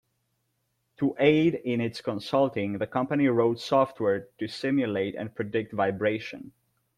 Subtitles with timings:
[0.97, 6.53] To aid in its consulting, the company wrote software to simulate and predict vibration.